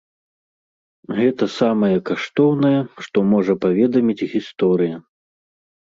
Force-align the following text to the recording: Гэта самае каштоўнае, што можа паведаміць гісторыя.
Гэта 1.19 1.43
самае 1.59 1.91
каштоўнае, 2.11 2.75
што 3.07 3.17
можа 3.37 3.53
паведаміць 3.69 4.27
гісторыя. 4.37 4.95